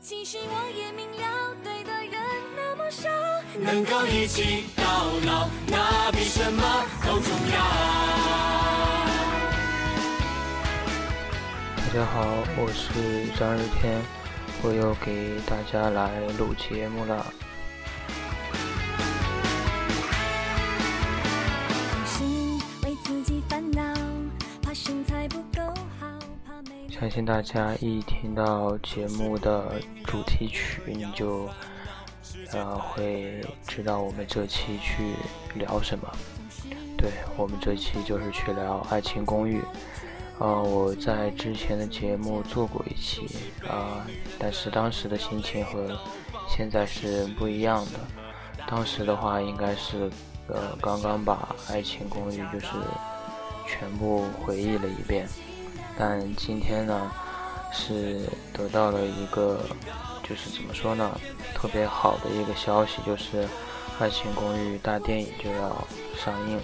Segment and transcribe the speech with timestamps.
[0.00, 2.12] 其实我也明了，对的人
[2.54, 3.08] 那么少，
[3.58, 4.84] 能够一起到
[5.26, 6.62] 老，那比什么
[7.04, 7.56] 都重要。
[11.76, 14.00] 大家好，我是张日天，
[14.62, 17.26] 我又给大家来录节目了。
[26.98, 31.46] 相信大家一听到节目的主题曲，你就
[32.52, 35.12] 呃会知道我们这期去
[35.54, 36.10] 聊什么。
[36.96, 39.60] 对我们这期就是去聊《爱情公寓》。
[40.38, 43.26] 呃，我在之前的节目做过一期
[43.68, 44.06] 啊，
[44.38, 45.98] 但是当时的心情和
[46.48, 48.00] 现在是不一样的。
[48.66, 50.10] 当时的话，应该是
[50.48, 52.68] 呃刚刚把《爱情公寓》就是
[53.66, 55.28] 全部回忆了一遍。
[55.98, 57.10] 但今天呢，
[57.72, 59.60] 是得到了一个，
[60.22, 61.18] 就是怎么说呢，
[61.54, 63.44] 特别好的一个消息，就是
[63.98, 65.86] 《爱情公寓》大电影就要
[66.22, 66.62] 上映了。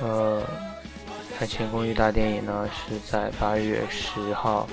[0.00, 0.42] 呃，
[1.38, 4.66] 《爱情公寓》大电影呢是在八月十号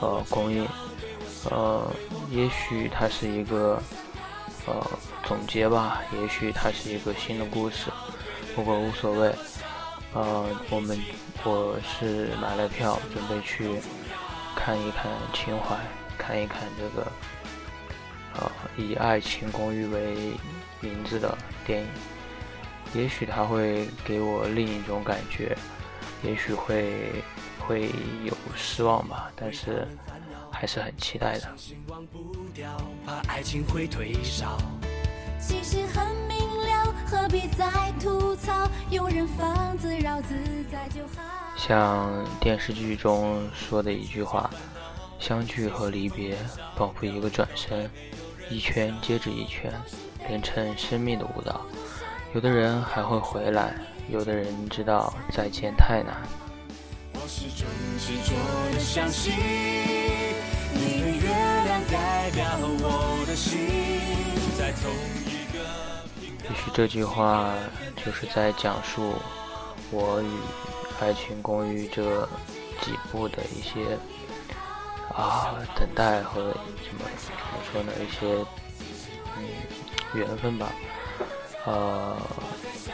[0.00, 0.66] 呃公映，
[1.50, 1.86] 呃，
[2.30, 3.78] 也许它是一个。
[4.64, 4.86] 呃，
[5.24, 7.90] 总结吧，也许它是一个新的故事，
[8.54, 9.34] 不过无所谓。
[10.14, 10.96] 呃，我们
[11.42, 13.80] 我是买了票，准备去
[14.54, 15.76] 看一看情怀，
[16.16, 17.10] 看一看这个
[18.34, 20.34] 呃以《爱情公寓》为
[20.80, 21.88] 名字的电影。
[22.94, 25.56] 也许它会给我另一种感觉，
[26.22, 27.10] 也许会
[27.58, 27.90] 会
[28.22, 29.88] 有失望吧，但是。
[30.62, 31.48] 还是很期待的。
[41.56, 44.48] 像电视剧中说的一句话
[45.18, 46.36] ：“相聚和离别，
[46.76, 47.90] 仿佛一个转身，
[48.48, 49.72] 一圈接着一圈，
[50.28, 51.62] 连成生命的舞蹈。
[52.34, 53.74] 有的人还会回来，
[54.08, 56.22] 有的人知道再见太难。”
[57.14, 57.66] 我始终
[57.98, 60.01] 执着的相信。
[61.92, 61.98] 也
[66.54, 67.52] 许这句话
[68.02, 69.12] 就是在讲述
[69.90, 70.26] 我与
[71.04, 72.26] 《爱情公寓》这
[72.80, 73.98] 几部的一些
[75.14, 78.42] 啊等待和怎么怎么说呢一些
[79.36, 79.44] 嗯
[80.14, 80.72] 缘分吧。
[81.66, 82.16] 呃，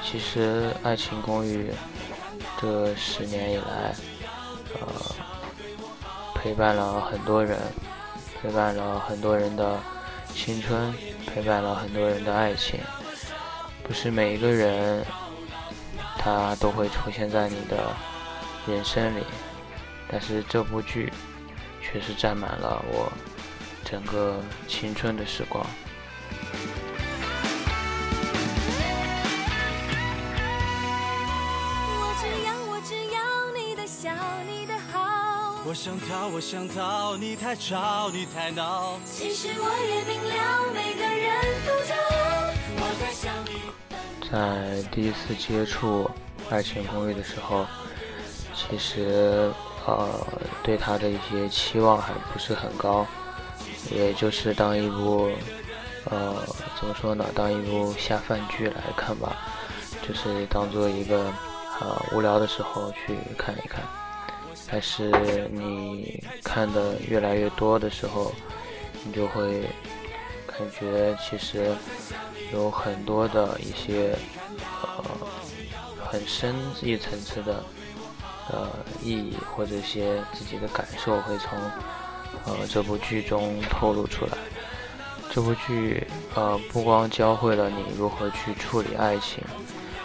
[0.04, 1.70] 其实《爱情公寓》
[2.60, 3.94] 这十年以来，
[4.80, 4.88] 呃，
[6.34, 7.56] 陪伴了很多人。
[8.40, 9.78] 陪伴了很多人的
[10.32, 10.94] 青春，
[11.26, 12.78] 陪伴了很多人的爱情。
[13.82, 15.04] 不是每一个人，
[16.18, 17.92] 他都会出现在你的
[18.66, 19.24] 人生里，
[20.10, 21.12] 但是这部剧
[21.82, 23.10] 却是占满了我
[23.84, 25.66] 整个青春的时光。
[35.68, 38.98] 我想逃，我想逃，你太吵，你太闹。
[39.04, 42.50] 其实我也明了，每个人都骄傲。
[42.78, 43.60] 我在想你。
[44.32, 46.10] 在第一次接触
[46.50, 47.66] 《爱情公寓》的时候，
[48.54, 49.52] 其实
[49.86, 50.08] 呃
[50.62, 53.06] 对他的一些期望还不是很高，
[53.90, 55.30] 也就是当一部
[56.06, 56.34] 呃
[56.80, 59.36] 怎么说呢，当一部下饭剧来看吧，
[60.00, 61.30] 就是当做一个
[61.78, 63.82] 呃无聊的时候去看一看。
[64.70, 68.32] 但是你看的越来越多的时候，
[69.02, 69.62] 你就会
[70.46, 71.74] 感觉其实
[72.52, 74.14] 有很多的一些
[74.82, 75.04] 呃
[76.04, 77.64] 很深一层次的
[78.50, 78.68] 呃
[79.02, 81.58] 意义或者一些自己的感受会从
[82.44, 84.32] 呃这部剧中透露出来。
[85.30, 89.42] 这部剧呃不光教会了你如何去处理爱情，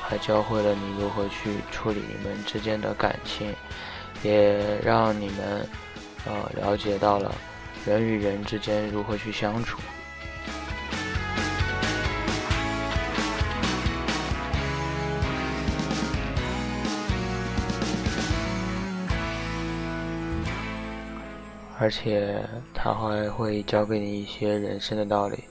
[0.02, 3.54] 还教会了你如何去处理你们之间的感情。
[4.24, 5.68] 也让你们，
[6.26, 7.36] 呃，了解到了
[7.86, 9.78] 人与人之间如何去相处，
[21.78, 22.42] 而且
[22.74, 25.44] 他还会教给你一些人生的道理，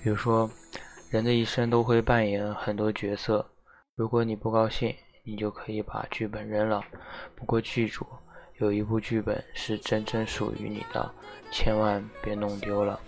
[0.00, 0.48] 比如说，
[1.10, 3.44] 人的一生都会扮演很多角色，
[3.96, 4.94] 如果你不高兴。
[5.28, 6.80] 你就可以把剧本扔了，
[7.34, 8.06] 不过记住，
[8.58, 11.12] 有一部剧本是真正属于你的，
[11.50, 13.00] 千万别弄丢了。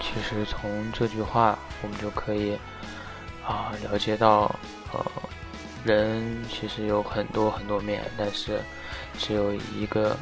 [0.00, 2.56] 其其实从这句话，我们就可以
[3.44, 4.54] 啊了解到，
[4.92, 5.04] 呃，
[5.84, 8.60] 人其实有很多很多面，但是
[9.18, 10.16] 只有一个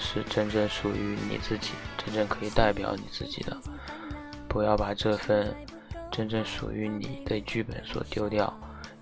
[0.00, 3.56] 是真正属于你自己，真正可以代表你自己的。
[4.48, 5.54] 不要把这份
[6.10, 8.52] 真正属于你的剧本所丢掉，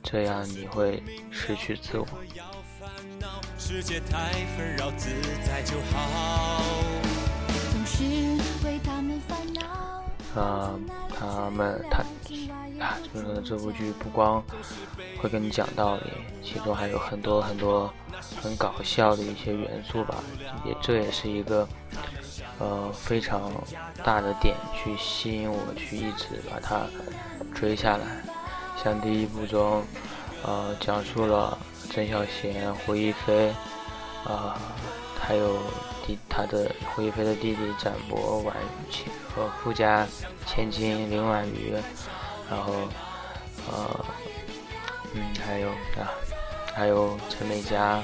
[0.02, 2.06] 这样你会失去自我。
[3.58, 5.10] 世界太纷扰，自
[5.46, 6.60] 在就好。
[7.72, 8.04] 总是
[8.66, 10.40] 为他们烦恼。
[10.40, 10.74] 啊，
[11.16, 12.02] 他们他
[12.84, 14.42] 啊，就是这部剧不光
[15.20, 16.02] 会跟你讲道理，
[16.42, 17.92] 其中还有很多很多
[18.42, 20.16] 很搞笑的一些元素吧，
[20.64, 21.66] 也这也是一个
[22.58, 23.50] 呃非常
[24.02, 26.86] 大的点，去吸引我去一直把它
[27.54, 28.06] 追下来。
[28.82, 29.82] 像第一部中，
[30.42, 31.58] 呃，讲述了。
[31.92, 33.54] 曾小贤、胡一菲，
[34.24, 34.58] 啊，
[35.20, 35.58] 还有
[36.04, 38.56] 弟他的胡一菲的弟弟展博、婉
[38.90, 40.04] 晴和富家
[40.46, 41.74] 千金林婉瑜，
[42.50, 42.72] 然后，
[43.70, 44.04] 呃，
[45.14, 46.10] 嗯，还有啊，
[46.74, 48.02] 还有陈美嘉，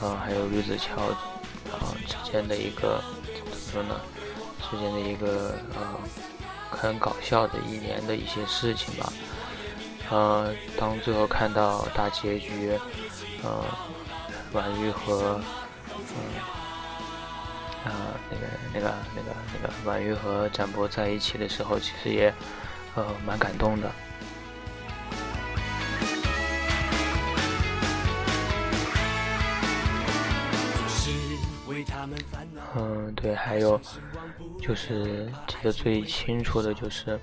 [0.00, 1.02] 啊，还有吕子乔，
[1.76, 3.02] 啊之间的一个
[3.70, 4.00] 说呢？
[4.70, 5.98] 之间的一个呃
[6.70, 9.12] 很搞笑的一年的一些事情吧。
[10.10, 12.78] 呃，当最后看到大结局，
[13.42, 13.64] 呃，
[14.52, 15.40] 婉玉和，
[15.88, 16.18] 嗯，
[17.84, 22.32] 啊，那个、那个、那个、那个婉玉和展博在一起的时候，其实也，
[22.96, 23.90] 呃，蛮感动的。
[33.20, 33.80] 对，还有，
[34.60, 37.18] 就是记得最清楚的就是。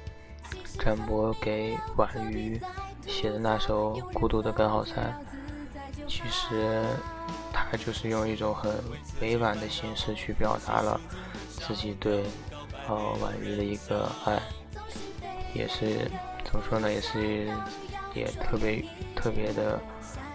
[0.80, 2.62] 展博给婉瑜
[3.06, 4.96] 写的那首《孤独的根号三》，
[6.08, 6.86] 其实
[7.52, 8.72] 他就是用一种很
[9.20, 11.02] 委婉的形式去表达了
[11.50, 12.24] 自己对
[12.88, 14.40] 呃婉瑜的一个爱，
[15.54, 16.10] 也是
[16.46, 16.90] 怎么说呢？
[16.90, 17.52] 也是
[18.14, 18.86] 也特别
[19.16, 19.82] 特别的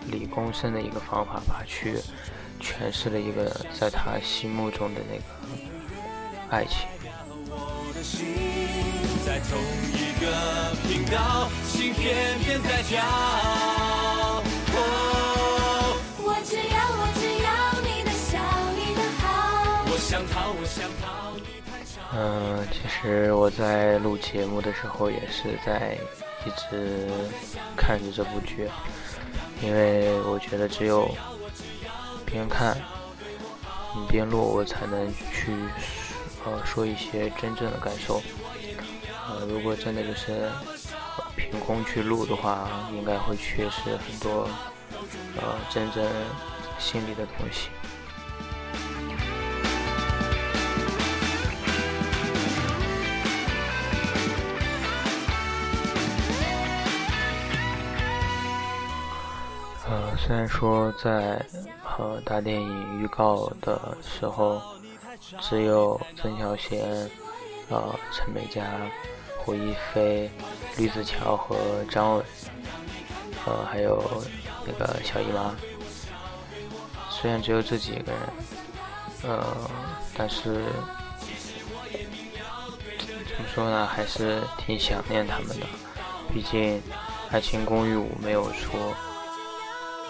[0.08, 1.94] 理工生的一个方法吧，去
[2.62, 5.22] 诠释了一个在他心目中的那个
[6.48, 6.86] 爱情。
[9.24, 9.58] 在同
[9.92, 13.02] 一个频道，心偏偏在跳。
[16.18, 17.50] 我只要，我只要
[17.82, 18.38] 你的笑，
[18.76, 19.84] 你的好。
[19.86, 21.04] 我想逃，我想逃，
[22.14, 25.96] 嗯，其实我在录节目的时候，也是在
[26.44, 27.08] 一直
[27.76, 28.68] 看着这部剧，
[29.62, 31.08] 因为我觉得只有
[32.32, 32.76] 边看，
[34.08, 35.52] 边录，我才能去
[36.44, 38.22] 呃说一些真正的感受。
[39.28, 40.50] 呃，如果真的就是
[41.36, 44.48] 凭空去录的话，应该会缺失很多
[45.36, 46.04] 呃真正
[46.78, 47.68] 心里的东西。
[59.88, 61.44] 呃，虽然说在
[62.02, 64.60] 和大电影预告的时候，
[65.40, 67.08] 只有曾小贤。
[67.68, 68.62] 呃，陈美嘉、
[69.38, 70.30] 胡一菲、
[70.76, 71.56] 吕子乔和
[71.90, 72.24] 张伟，
[73.46, 74.02] 呃，还有
[74.66, 75.54] 那个小姨妈。
[77.08, 78.20] 虽然只有这几个人，
[79.22, 79.56] 呃，
[80.14, 80.66] 但是
[83.26, 85.66] 怎么说呢，还是挺想念他们的。
[86.34, 86.78] 毕竟
[87.30, 88.76] 《爱情公寓五》没有出，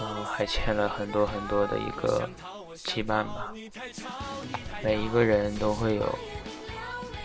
[0.01, 2.29] 呃，还欠了很多很多的一个
[2.75, 3.53] 羁绊吧。
[4.83, 6.19] 每一个人都会有。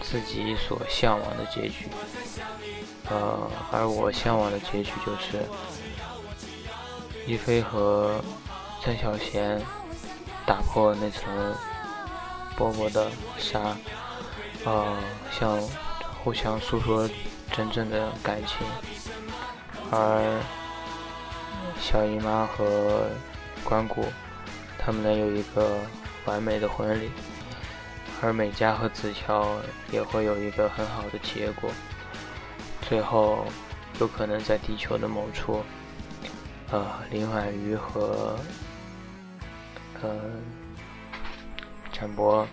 [0.10, 1.90] 自己所向往的结局，
[3.10, 5.44] 呃，而我向往的结局就是
[7.26, 8.22] 一菲和
[8.82, 9.62] 曾小贤
[10.46, 11.54] 打破那层
[12.56, 13.76] 薄薄的纱，
[14.64, 14.96] 呃，
[15.38, 15.60] 向
[16.24, 17.10] 互相诉说
[17.52, 18.66] 真正的感情，
[19.92, 20.40] 而
[21.80, 23.10] 小姨妈和
[23.64, 24.06] 关谷
[24.78, 25.80] 他们能有一个
[26.26, 27.10] 完美的婚礼。
[28.20, 29.60] 而美嘉和子乔
[29.92, 31.70] 也会有一个很好的结果，
[32.82, 33.46] 最后
[34.00, 35.62] 有可能在地球的某处，
[36.72, 38.36] 呃，林婉瑜和
[40.02, 40.20] 呃
[41.92, 42.48] 展博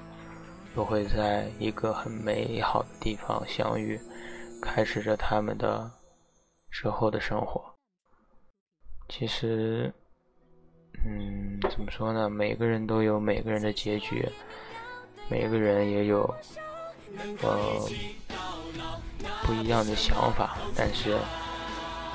[0.76, 3.99] 又会在一个很美好的地方相遇，
[4.61, 5.90] 开始着他们的
[6.70, 7.74] 之后的生活。
[9.08, 9.92] 其实，
[11.04, 12.28] 嗯，怎么说呢？
[12.28, 14.28] 每个人都有每个人的结局。
[15.30, 16.23] 每个人也有
[17.40, 17.80] 呃
[19.42, 21.16] 不一样的想法，但是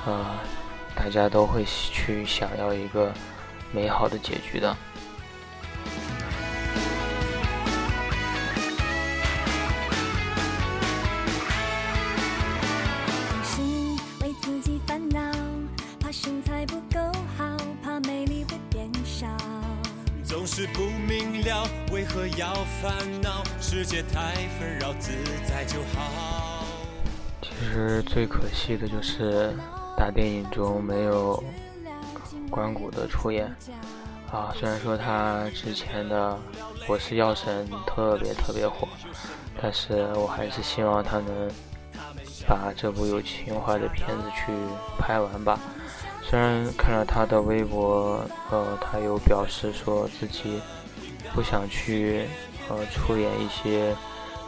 [0.06, 0.38] 呃
[0.94, 3.12] 大家都会去想要一个
[3.72, 4.76] 美好的结局的。
[20.52, 22.52] 是不明了，为何要
[22.82, 22.92] 烦
[23.22, 23.40] 恼？
[23.60, 25.12] 世界太纷扰，自
[25.48, 26.64] 在就好。
[27.40, 29.54] 其实最可惜的就是
[29.96, 31.40] 大电影中没有
[32.50, 33.46] 关谷的出演
[34.32, 34.52] 啊。
[34.58, 36.32] 虽然说他之前的
[36.88, 38.88] 《我是药神》特别特别火，
[39.62, 41.48] 但是我还是希望他能
[42.48, 44.52] 把这部有情怀的片子去
[44.98, 45.60] 拍完吧。
[46.30, 50.60] 虽然看了他的微博，呃，他有表示说自己
[51.34, 52.24] 不想去
[52.68, 53.92] 呃出演一些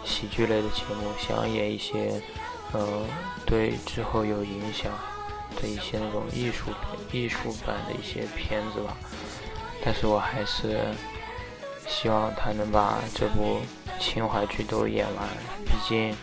[0.05, 2.23] 喜剧类的节目，想演一些
[2.71, 3.01] 呃
[3.45, 4.93] 对之后有影响
[5.61, 6.71] 的一些那种艺术
[7.11, 8.97] 艺术版的一些片子吧。
[9.85, 10.79] 但是我还是
[11.89, 13.59] 希望他能把这部
[13.99, 15.29] 情怀剧都演完，
[15.67, 16.15] 毕竟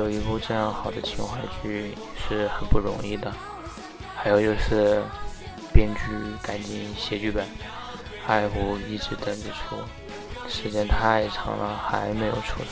[0.00, 1.94] 有一部这样好的情怀剧
[2.28, 3.32] 是很不容易的。
[4.24, 5.02] 还有就是，
[5.70, 6.00] 编剧
[6.42, 7.46] 赶紧写剧本，
[8.26, 9.76] 爱狐一直等着出，
[10.48, 12.68] 时间太长了还没有出来。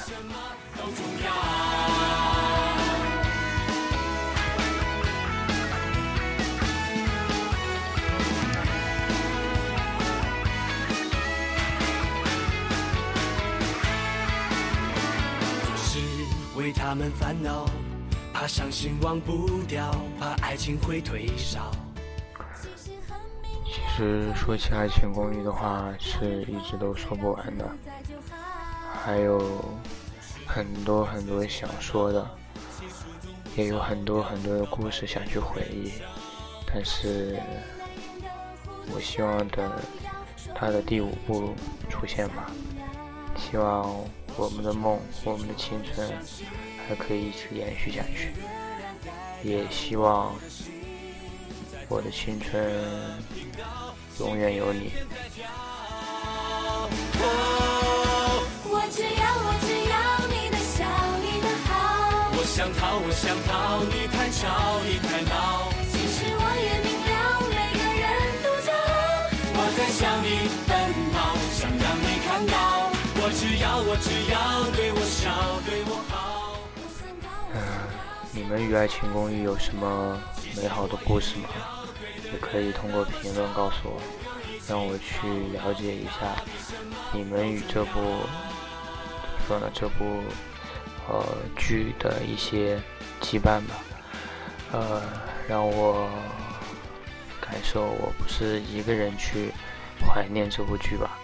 [15.67, 15.99] 总是
[16.57, 17.67] 为他们烦恼。
[18.33, 21.71] 怕伤心忘不掉，怕爱情会退烧。
[23.65, 27.71] 其实说起《爱情公寓》的话，是一直都说不完的，
[29.05, 29.63] 还有
[30.47, 32.27] 很多很多想说的，
[33.57, 35.93] 也有很多很多的故事想去回忆，
[36.67, 37.39] 但是
[38.95, 39.71] 我希望等
[40.55, 41.55] 他的第五部
[41.89, 42.51] 出现吧，
[43.37, 43.95] 希望
[44.37, 46.11] 我们的梦，我们的青春。
[46.89, 48.33] 还可以一直延续下去，
[49.45, 50.35] 也希望
[51.89, 52.61] 我的青春
[54.19, 54.93] 永远有你。
[58.65, 60.85] 我只要我只要你的笑
[61.23, 65.72] 你的好，我想逃我想逃，你太吵你太闹。
[78.35, 80.19] 你们与《爱情公寓》有什么
[80.57, 81.49] 美好的故事吗？
[82.33, 84.01] 也可以通过评论告诉我，
[84.67, 86.43] 让我去了解一下
[87.13, 88.01] 你们与这部
[89.47, 90.23] 说呢这部
[91.09, 91.23] 呃
[91.59, 92.81] 剧的一些
[93.21, 93.75] 羁绊吧。
[94.73, 95.03] 呃，
[95.47, 96.09] 让我
[97.39, 99.53] 感受我不是一个人去
[100.07, 101.19] 怀念这部剧吧。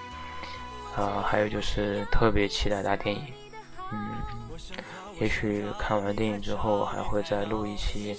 [0.95, 3.23] 啊，还有就是特别期待大电影，
[3.93, 4.17] 嗯。
[5.21, 8.17] 也许看完电影之后，还会再录一期，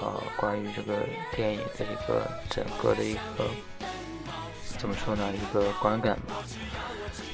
[0.00, 0.96] 呃，关于这个
[1.34, 3.44] 电影的一个整个的一个
[4.78, 6.36] 怎么说呢，一个观感吧。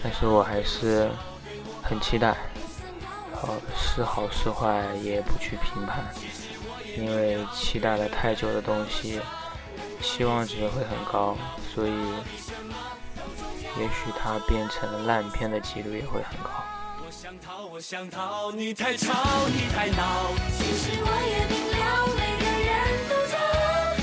[0.03, 1.09] 但是我还是
[1.83, 2.37] 很期待，
[3.33, 6.05] 呃，是好是坏也不去评判，
[6.97, 9.21] 因为期待了太久的东西，
[10.03, 11.37] 期望值会很高，
[11.73, 11.93] 所以
[13.79, 16.51] 也许它变成烂片的几率也会很高。
[17.81, 19.15] 想逃，我想逃，你太吵，
[19.49, 20.35] 你太闹。
[20.53, 22.77] 其实我也明了，每个人
[23.09, 23.33] 都吵。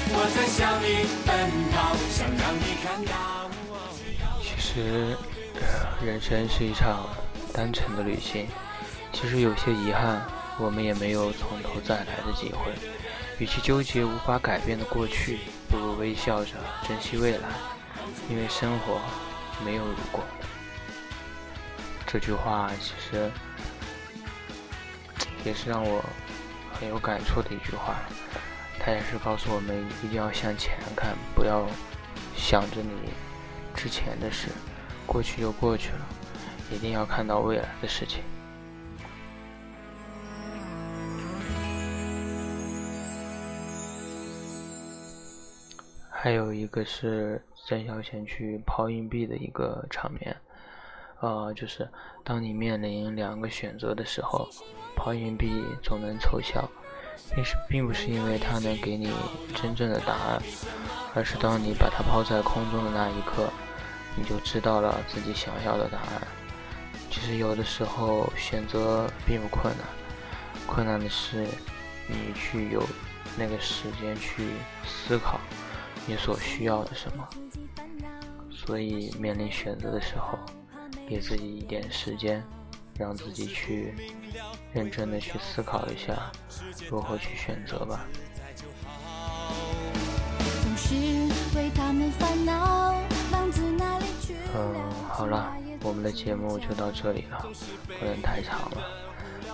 [0.09, 1.29] 我在向你奔
[1.71, 3.13] 跑，想让你看到。
[4.41, 5.15] 其实，
[6.03, 7.07] 人生是一场
[7.53, 8.47] 单程的旅行。
[9.13, 10.25] 其实有些遗憾，
[10.57, 12.71] 我们也没有从头再来的机会。
[13.37, 15.37] 与其纠结无法改变的过去，
[15.69, 16.53] 不如微笑着
[16.87, 17.49] 珍惜未来，
[18.27, 18.99] 因为生活
[19.63, 20.23] 没有如果。
[22.07, 23.29] 这句话其实
[25.45, 26.03] 也是让我
[26.73, 27.95] 很有感触的一句话，
[28.79, 31.65] 它也是告诉我们一定要向前看，不要
[32.35, 33.09] 想着你
[33.75, 34.49] 之前的事，
[35.05, 36.05] 过去就过去了，
[36.71, 38.23] 一定要看到未来的事情。
[46.09, 50.35] 还有一个是曾小贤去抛硬币的一个场面。
[51.19, 51.89] 呃，就是
[52.23, 54.47] 当你面临两个选择的时候，
[54.95, 56.69] 抛硬币总能凑效，
[57.33, 59.11] 并是并不是因为它能给你
[59.55, 60.41] 真正的答案，
[61.15, 63.49] 而是当你把它抛在空中的那一刻，
[64.15, 66.27] 你就知道了自己想要的答案。
[67.09, 69.87] 其实有的时候选择并不困难，
[70.67, 71.47] 困难的是
[72.07, 72.83] 你去有
[73.35, 74.51] 那个时间去
[74.85, 75.39] 思考
[76.05, 77.27] 你所需要的什么。
[78.51, 80.37] 所以面临选择的时候。
[81.07, 82.43] 给自己一点时间，
[82.97, 83.93] 让自己去
[84.73, 86.31] 认真的去思考一下
[86.89, 88.05] 如何去选择吧。
[94.53, 94.75] 嗯，
[95.09, 97.47] 好了，我们的节目就到这里了，
[97.99, 98.83] 不能太长了，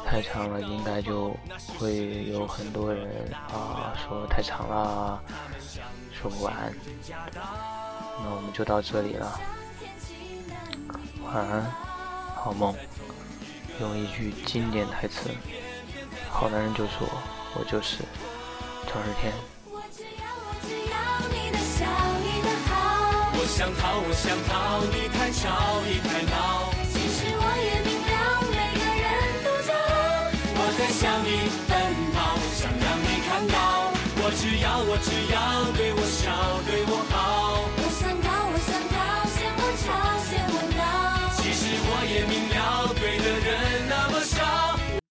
[0.05, 1.35] 太长了应该就
[1.77, 5.21] 会有很多人啊说太长了，
[6.11, 6.73] 说不完。
[7.09, 9.39] 那我们就到这里了，
[11.33, 11.65] 晚安，
[12.35, 12.75] 好梦。
[13.81, 15.31] 用一句经典台词，
[16.29, 17.09] 好男人就是我，
[17.55, 18.03] 我就是
[18.85, 19.33] 张日天。
[23.35, 26.69] 我想逃，我想逃，你太吵，你太闹。
[26.93, 28.13] 其实我也明了，
[28.53, 29.03] 每个人
[29.43, 30.29] 都骄傲。
[30.53, 31.73] 我在向你奔
[32.13, 33.89] 跑，想让你看到。
[34.21, 35.35] 我只要，我只要
[35.73, 36.29] 对我笑，
[36.69, 37.72] 对我好。